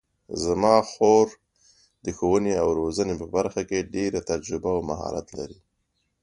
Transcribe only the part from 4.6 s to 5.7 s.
او مهارت لري